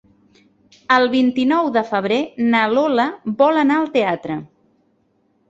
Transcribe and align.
El 0.95 1.03
vint-i-nou 1.11 1.69
de 1.75 1.83
febrer 1.89 2.17
na 2.55 2.63
Lola 2.73 3.07
vol 3.43 3.61
anar 3.67 3.79
al 3.83 3.93
teatre. 4.01 4.41